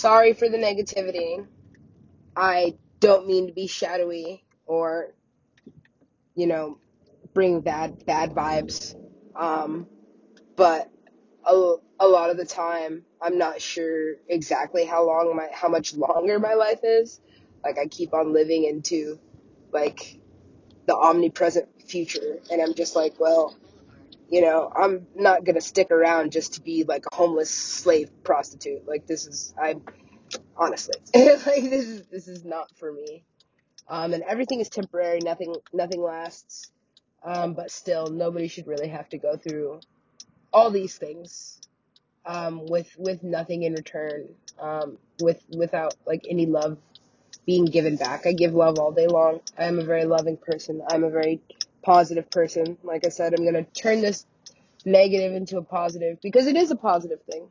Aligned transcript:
sorry 0.00 0.32
for 0.32 0.48
the 0.48 0.56
negativity. 0.56 1.46
I 2.34 2.74
don't 3.00 3.26
mean 3.26 3.48
to 3.48 3.52
be 3.52 3.66
shadowy 3.66 4.42
or, 4.66 5.14
you 6.34 6.46
know, 6.46 6.78
bring 7.34 7.60
bad 7.60 8.04
bad 8.06 8.34
vibes. 8.34 8.94
Um, 9.36 9.86
but 10.56 10.90
a, 11.44 11.74
a 12.00 12.06
lot 12.06 12.30
of 12.30 12.36
the 12.38 12.46
time, 12.46 13.04
I'm 13.20 13.36
not 13.38 13.60
sure 13.60 14.14
exactly 14.28 14.84
how 14.84 15.06
long 15.06 15.36
my 15.36 15.48
how 15.52 15.68
much 15.68 15.94
longer 15.94 16.38
my 16.38 16.54
life 16.54 16.80
is. 16.82 17.20
Like 17.62 17.78
I 17.78 17.86
keep 17.86 18.14
on 18.14 18.32
living 18.32 18.64
into 18.64 19.18
like 19.70 20.18
the 20.86 20.96
omnipresent 20.96 21.68
future, 21.86 22.38
and 22.50 22.62
I'm 22.62 22.74
just 22.74 22.96
like, 22.96 23.20
well, 23.20 23.54
you 24.30 24.42
know, 24.42 24.72
I'm 24.74 25.06
not 25.16 25.44
gonna 25.44 25.60
stick 25.60 25.90
around 25.90 26.32
just 26.32 26.54
to 26.54 26.62
be 26.62 26.84
like 26.84 27.04
a 27.10 27.14
homeless 27.14 27.50
slave 27.50 28.10
prostitute. 28.22 28.86
Like 28.86 29.06
this 29.06 29.26
is, 29.26 29.52
I'm 29.60 29.82
honestly, 30.56 30.94
like 31.14 31.44
this 31.44 31.86
is 31.86 32.06
this 32.06 32.28
is 32.28 32.44
not 32.44 32.70
for 32.78 32.92
me. 32.92 33.24
Um, 33.88 34.14
and 34.14 34.22
everything 34.22 34.60
is 34.60 34.68
temporary. 34.68 35.18
Nothing 35.20 35.54
nothing 35.72 36.00
lasts. 36.00 36.70
Um, 37.22 37.54
but 37.54 37.70
still, 37.70 38.06
nobody 38.06 38.48
should 38.48 38.66
really 38.66 38.88
have 38.88 39.08
to 39.10 39.18
go 39.18 39.36
through 39.36 39.80
all 40.52 40.70
these 40.70 40.96
things 40.96 41.60
um, 42.24 42.66
with 42.66 42.94
with 42.98 43.24
nothing 43.24 43.64
in 43.64 43.74
return. 43.74 44.28
Um, 44.60 44.98
with 45.20 45.42
without 45.50 45.94
like 46.06 46.24
any 46.28 46.46
love 46.46 46.78
being 47.46 47.64
given 47.64 47.96
back. 47.96 48.26
I 48.26 48.32
give 48.32 48.54
love 48.54 48.78
all 48.78 48.92
day 48.92 49.06
long. 49.08 49.40
I 49.58 49.64
am 49.64 49.78
a 49.80 49.84
very 49.84 50.04
loving 50.04 50.36
person. 50.36 50.82
I'm 50.88 51.02
a 51.02 51.10
very 51.10 51.40
positive 51.82 52.30
person. 52.30 52.78
Like 52.82 53.06
I 53.06 53.10
said, 53.10 53.34
I'm 53.34 53.44
gonna 53.44 53.64
turn 53.64 54.00
this 54.00 54.26
negative 54.84 55.34
into 55.34 55.58
a 55.58 55.62
positive 55.62 56.18
because 56.22 56.46
it 56.46 56.56
is 56.56 56.70
a 56.70 56.76
positive 56.76 57.22
thing. 57.30 57.48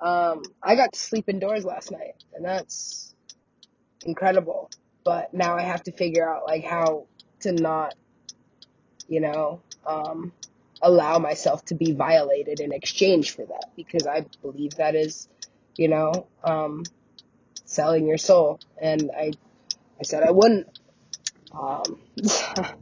Um, 0.00 0.42
I 0.62 0.76
got 0.76 0.92
to 0.92 0.98
sleep 0.98 1.28
indoors 1.28 1.64
last 1.64 1.90
night, 1.90 2.24
and 2.34 2.44
that's 2.44 3.14
incredible. 4.04 4.70
But 5.04 5.34
now 5.34 5.56
I 5.56 5.62
have 5.62 5.82
to 5.84 5.92
figure 5.92 6.28
out 6.28 6.46
like 6.46 6.64
how 6.64 7.06
to 7.40 7.52
not, 7.52 7.94
you 9.08 9.20
know, 9.20 9.60
um, 9.86 10.32
allow 10.82 11.18
myself 11.18 11.64
to 11.66 11.74
be 11.74 11.92
violated 11.92 12.60
in 12.60 12.72
exchange 12.72 13.32
for 13.32 13.44
that 13.46 13.70
because 13.76 14.06
I 14.06 14.26
believe 14.42 14.76
that 14.76 14.94
is, 14.94 15.28
you 15.76 15.88
know, 15.88 16.26
um, 16.44 16.84
selling 17.64 18.06
your 18.06 18.18
soul. 18.18 18.60
And 18.80 19.10
I, 19.16 19.32
I 19.98 20.02
said 20.02 20.22
I 20.22 20.30
wouldn't, 20.30 20.66
um, 21.52 22.00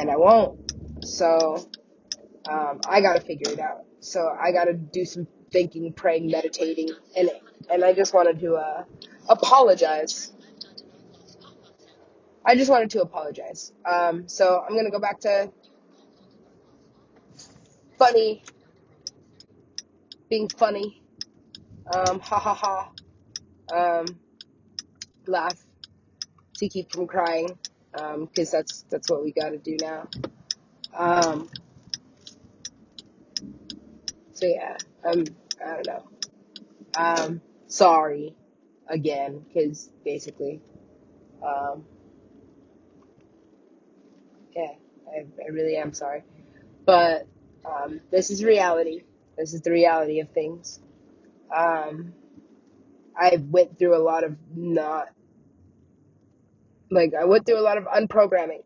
and 0.00 0.10
I 0.10 0.16
won't. 0.16 1.04
So 1.04 1.68
um, 2.50 2.80
I 2.88 3.00
got 3.02 3.14
to 3.14 3.20
figure 3.20 3.52
it 3.52 3.60
out. 3.60 3.84
So 4.00 4.34
I 4.40 4.50
got 4.50 4.64
to 4.64 4.72
do 4.72 5.04
some 5.04 5.26
thinking, 5.52 5.92
praying, 5.92 6.30
meditating, 6.30 6.90
and 7.16 7.30
and 7.70 7.84
I 7.84 7.92
just 7.92 8.14
wanted 8.14 8.40
to 8.40 8.54
uh, 8.54 8.84
apologize. 9.28 10.32
I 12.44 12.56
just 12.56 12.70
wanted 12.70 12.90
to 12.90 13.02
apologize. 13.02 13.72
Um, 13.84 14.26
so 14.26 14.64
I'm 14.66 14.74
gonna 14.74 14.90
go 14.90 14.98
back 14.98 15.20
to 15.20 15.52
funny, 17.98 18.42
being 20.30 20.48
funny, 20.48 21.02
um, 21.94 22.18
ha 22.20 22.38
ha 22.38 22.54
ha, 22.54 22.90
um, 23.76 24.06
laugh 25.26 25.58
to 26.54 26.68
keep 26.68 26.90
from 26.90 27.06
crying, 27.06 27.58
because 27.92 28.50
that's 28.50 28.84
that's 28.90 29.10
what 29.10 29.24
we 29.24 29.32
got 29.32 29.50
to 29.50 29.58
do 29.58 29.76
now. 29.80 30.08
Um, 30.96 31.48
so 34.32 34.46
yeah, 34.46 34.76
um, 35.04 35.24
I 35.64 35.82
don't 35.82 35.86
know. 35.86 36.04
Um, 36.96 37.40
sorry 37.66 38.34
again, 38.88 39.44
because 39.46 39.90
basically, 40.04 40.60
um, 41.44 41.84
yeah, 44.54 44.72
I, 45.08 45.26
I 45.44 45.48
really 45.50 45.76
am 45.76 45.92
sorry. 45.92 46.22
But 46.84 47.26
um, 47.64 48.00
this 48.10 48.30
is 48.30 48.42
reality. 48.42 49.02
This 49.36 49.54
is 49.54 49.60
the 49.62 49.70
reality 49.70 50.20
of 50.20 50.30
things. 50.30 50.80
Um, 51.54 52.12
I 53.16 53.42
went 53.50 53.78
through 53.78 53.96
a 53.96 54.02
lot 54.02 54.24
of 54.24 54.36
not 54.54 55.08
like 56.90 57.12
I 57.14 57.24
went 57.24 57.46
through 57.46 57.60
a 57.60 57.62
lot 57.62 57.78
of 57.78 57.84
unprogramming 57.84 58.62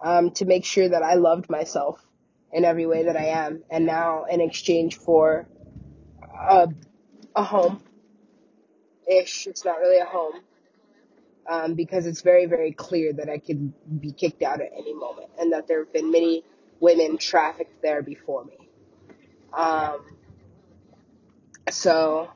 um, 0.00 0.30
to 0.32 0.44
make 0.44 0.64
sure 0.64 0.88
that 0.88 1.02
I 1.02 1.14
loved 1.14 1.50
myself 1.50 2.00
in 2.52 2.64
every 2.64 2.86
way 2.86 3.04
that 3.04 3.16
I 3.16 3.26
am, 3.26 3.64
and 3.70 3.84
now 3.84 4.24
in 4.24 4.40
exchange 4.40 4.96
for 4.96 5.48
a, 6.48 6.68
a 7.34 7.42
home 7.42 7.82
ish, 9.10 9.46
it's 9.46 9.64
not 9.64 9.78
really 9.78 9.98
a 9.98 10.04
home. 10.04 10.40
Um, 11.46 11.74
because 11.74 12.06
it's 12.06 12.22
very, 12.22 12.46
very 12.46 12.72
clear 12.72 13.12
that 13.12 13.28
I 13.28 13.36
could 13.36 14.00
be 14.00 14.12
kicked 14.12 14.42
out 14.42 14.62
at 14.62 14.70
any 14.72 14.94
moment, 14.94 15.28
and 15.38 15.52
that 15.52 15.68
there 15.68 15.80
have 15.80 15.92
been 15.92 16.10
many 16.10 16.42
women 16.80 17.18
trafficked 17.18 17.82
there 17.82 18.00
before 18.00 18.44
me. 18.46 18.56
Um, 19.52 20.00
so 21.70 22.30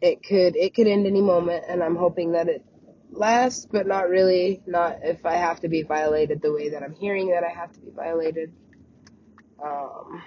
it 0.00 0.22
could 0.22 0.56
it 0.56 0.74
could 0.74 0.86
end 0.86 1.06
any 1.06 1.20
moment 1.20 1.64
and 1.68 1.82
i'm 1.82 1.96
hoping 1.96 2.32
that 2.32 2.48
it 2.48 2.64
lasts 3.20 3.66
but 3.70 3.86
not 3.86 4.08
really 4.08 4.62
not 4.66 4.96
if 5.02 5.26
i 5.26 5.34
have 5.34 5.60
to 5.60 5.68
be 5.68 5.82
violated 5.82 6.40
the 6.40 6.50
way 6.50 6.70
that 6.70 6.82
i'm 6.82 6.94
hearing 6.94 7.28
that 7.30 7.44
i 7.44 7.50
have 7.50 7.70
to 7.70 7.80
be 7.80 7.90
violated. 7.90 8.50
Um 9.62 10.22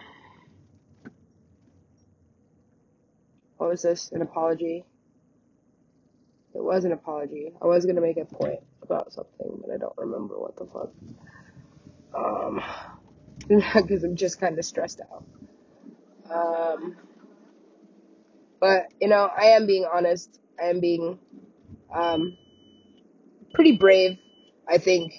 what 3.57 3.69
was 3.69 3.81
this? 3.81 4.11
An 4.11 4.21
apology? 4.21 4.85
It 6.53 6.63
was 6.63 6.85
an 6.85 6.91
apology. 6.91 7.51
I 7.61 7.65
was 7.65 7.85
to 7.85 7.93
make 7.93 8.17
a 8.17 8.25
point 8.25 8.59
about 8.83 9.11
something 9.11 9.59
but 9.61 9.73
i 9.73 9.77
don't 9.77 9.97
remember 9.97 10.39
what 10.39 10.55
the 10.55 10.65
fuck. 10.65 10.91
Um 12.15 12.61
because 13.47 14.03
i'm 14.03 14.15
just 14.15 14.39
kind 14.39 14.59
of 14.59 14.65
stressed 14.65 15.01
out. 15.01 15.25
Um 16.31 16.95
but 18.59 18.85
you 19.01 19.07
know 19.07 19.31
i 19.35 19.45
am 19.57 19.65
being 19.65 19.87
honest. 19.91 20.29
I 20.61 20.67
am 20.67 20.79
being 20.79 21.17
um 21.91 22.37
pretty 23.53 23.77
brave, 23.77 24.17
I 24.67 24.77
think, 24.77 25.13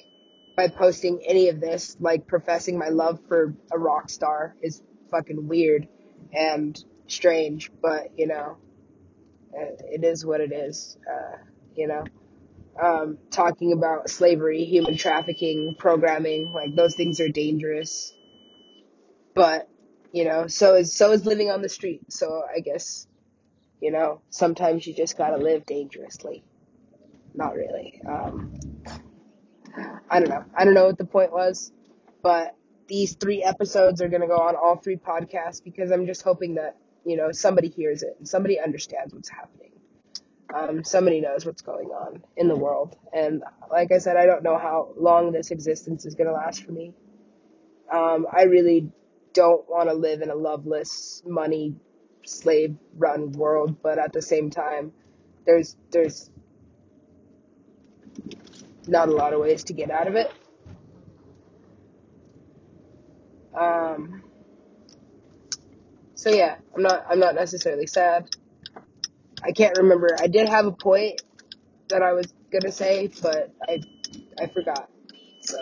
by 0.57 0.69
posting 0.69 1.23
any 1.27 1.49
of 1.49 1.61
this. 1.61 1.97
Like 2.01 2.27
professing 2.27 2.79
my 2.79 2.89
love 2.89 3.21
for 3.29 3.55
a 3.73 3.79
rock 3.79 4.11
star 4.11 4.57
is 4.63 4.83
fucking 5.11 5.49
weird 5.49 5.89
and 6.33 6.83
strange, 7.07 7.71
but 7.83 8.09
you 8.17 8.27
know, 8.27 8.57
it 9.53 10.05
is 10.05 10.25
what 10.25 10.41
it 10.41 10.53
is. 10.53 10.97
Uh, 11.11 11.37
you 11.77 11.89
know, 11.89 12.05
um, 12.83 13.19
talking 13.31 13.73
about 13.73 14.11
slavery, 14.11 14.65
human 14.65 14.97
trafficking, 14.97 15.77
programming, 15.79 16.53
like 16.53 16.75
those 16.75 16.95
things 16.95 17.21
are 17.21 17.29
dangerous. 17.29 18.13
But 19.35 19.69
you 20.13 20.25
know, 20.25 20.47
so 20.47 20.75
is 20.75 20.95
so 20.95 21.13
is 21.13 21.27
living 21.27 21.51
on 21.51 21.63
the 21.63 21.69
street. 21.69 22.13
So 22.13 22.43
I 22.55 22.61
guess 22.61 23.07
you 23.81 23.91
know, 23.91 24.23
sometimes 24.31 24.87
you 24.87 24.95
just 24.95 25.19
gotta 25.19 25.37
live 25.37 25.67
dangerously. 25.67 26.45
Not 27.35 27.55
really. 27.55 28.01
Um, 28.07 28.53
I 30.11 30.21
don't 30.21 30.29
know. 30.29 30.45
I 30.57 30.65
don't 30.65 30.75
know 30.75 30.87
what 30.87 30.99
the 30.99 31.05
point 31.05 31.33
was, 31.33 31.73
but 32.23 32.57
these 32.87 33.15
three 33.15 33.43
episodes 33.43 34.01
are 34.01 34.09
going 34.09 34.21
to 34.21 34.29
go 34.29 34.37
on 34.37 34.55
all 34.57 34.77
three 34.77 34.97
podcasts 34.97 35.63
because 35.63 35.91
I'm 35.91 36.07
just 36.07 36.23
hoping 36.23 36.55
that, 36.55 36.77
you 37.05 37.17
know, 37.17 37.33
somebody 37.33 37.69
hears 37.69 38.03
it 38.03 38.17
and 38.19 38.29
somebody 38.29 38.61
understands 38.61 39.15
what's 39.15 39.29
happening. 39.29 39.73
Um, 40.55 40.85
somebody 40.85 41.21
knows 41.21 41.45
what's 41.45 41.63
going 41.63 41.89
on 41.89 42.23
in 42.37 42.47
the 42.47 42.57
world. 42.57 42.97
And 43.13 43.43
like 43.71 43.91
I 43.91 43.99
said, 43.99 44.17
I 44.17 44.27
don't 44.27 44.45
know 44.45 44.59
how 44.59 44.93
long 44.97 45.33
this 45.33 45.51
existence 45.51 46.05
is 46.05 46.15
going 46.15 46.29
to 46.29 46.33
last 46.33 46.65
for 46.65 46.71
me. 46.73 46.93
Um, 47.93 48.27
I 48.33 48.43
really 48.45 48.91
don't 49.33 49.69
want 49.69 49.89
to 49.89 49.95
live 49.95 50.23
in 50.23 50.31
a 50.31 50.35
loveless, 50.35 51.23
money, 51.27 51.75
slave 52.25 52.77
run 52.97 53.33
world, 53.33 53.83
but 53.83 53.99
at 53.99 54.13
the 54.13 54.23
same 54.23 54.51
time, 54.51 54.93
there's, 55.45 55.77
there's 55.91 56.31
not 58.87 59.09
a 59.09 59.13
lot 59.13 59.33
of 59.33 59.41
ways 59.41 59.65
to 59.65 59.73
get 59.73 59.91
out 59.91 60.09
of 60.09 60.17
it. 60.17 60.33
Um, 63.55 64.23
So 66.15 66.31
yeah, 66.31 66.57
I'm 66.75 66.83
not 66.83 67.05
I'm 67.09 67.19
not 67.21 67.35
necessarily 67.35 67.87
sad. 67.87 68.29
I 69.43 69.53
can't 69.53 69.77
remember. 69.79 70.17
I 70.21 70.27
did 70.27 70.49
have 70.49 70.67
a 70.67 70.73
point 70.73 71.23
that 71.89 72.03
I 72.03 72.13
was 72.13 72.33
gonna 72.53 72.73
say, 72.73 73.11
but 73.23 73.53
I 73.69 73.81
I 74.41 74.47
forgot. 74.49 74.91
So 75.41 75.59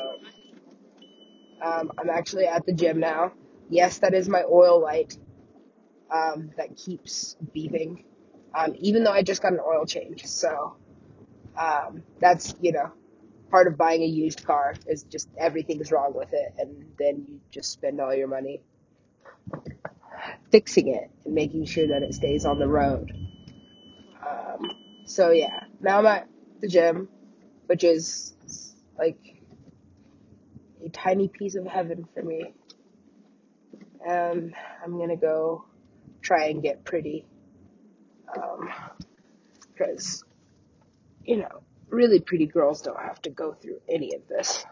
um, 1.62 1.92
I'm 1.98 2.10
actually 2.10 2.46
at 2.46 2.66
the 2.66 2.72
gym 2.72 3.00
now. 3.00 3.32
Yes, 3.70 3.98
that 3.98 4.14
is 4.14 4.28
my 4.28 4.42
oil 4.50 4.80
light 4.80 5.16
um, 6.10 6.50
that 6.56 6.76
keeps 6.76 7.36
beeping. 7.56 8.04
Um, 8.54 8.74
even 8.80 9.04
though 9.04 9.12
I 9.12 9.22
just 9.22 9.42
got 9.42 9.52
an 9.52 9.60
oil 9.60 9.86
change, 9.86 10.26
so 10.26 10.76
um, 11.56 12.02
that's 12.20 12.54
you 12.60 12.72
know 12.72 12.92
part 13.50 13.66
of 13.66 13.76
buying 13.76 14.02
a 14.02 14.06
used 14.06 14.44
car 14.46 14.74
is 14.86 15.02
just 15.04 15.28
everything's 15.38 15.92
wrong 15.92 16.12
with 16.14 16.32
it, 16.32 16.54
and 16.58 16.92
then 16.98 17.24
you 17.28 17.40
just 17.50 17.72
spend 17.72 18.00
all 18.00 18.14
your 18.14 18.28
money 18.28 18.62
fixing 20.50 20.88
it 20.88 21.10
and 21.24 21.34
making 21.34 21.64
sure 21.64 21.88
that 21.88 22.02
it 22.02 22.14
stays 22.14 22.44
on 22.44 22.58
the 22.58 22.68
road. 22.68 23.12
So 25.04 25.30
yeah, 25.30 25.64
now 25.80 25.98
I'm 25.98 26.06
at 26.06 26.28
the 26.60 26.68
gym, 26.68 27.08
which 27.66 27.84
is 27.84 28.34
like 28.98 29.18
a 30.84 30.88
tiny 30.88 31.28
piece 31.28 31.54
of 31.54 31.66
heaven 31.66 32.06
for 32.14 32.22
me. 32.22 32.54
And 34.06 34.54
I'm 34.82 34.98
gonna 34.98 35.16
go 35.16 35.66
try 36.22 36.46
and 36.46 36.62
get 36.62 36.84
pretty. 36.84 37.26
Um, 38.34 38.70
because, 39.72 40.24
you 41.24 41.38
know, 41.38 41.62
really 41.88 42.20
pretty 42.20 42.46
girls 42.46 42.82
don't 42.82 43.00
have 43.00 43.20
to 43.22 43.30
go 43.30 43.52
through 43.52 43.80
any 43.88 44.14
of 44.14 44.26
this. 44.28 44.64